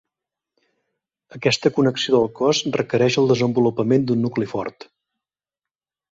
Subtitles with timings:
[1.39, 4.89] Aquesta connexió del cos requereix el desenvolupament d"un nucli fort.